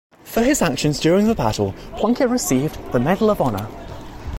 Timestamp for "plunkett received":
1.95-2.79